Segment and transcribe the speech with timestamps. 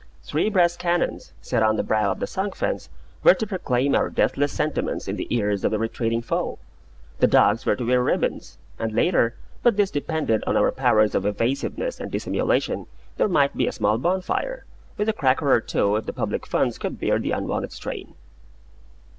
[0.23, 2.89] Three brass cannons, set on the brow of the sunk fence,
[3.21, 6.57] were to proclaim our deathless sentiments in the ears of the retreating foe:
[7.19, 11.23] the dogs were to wear ribbons, and later but this depended on our powers of
[11.27, 12.87] evasiveness and dissimulation
[13.17, 14.65] there might be a small bonfire,
[14.97, 18.15] with a cracker or two, if the public funds could bear the unwonted strain.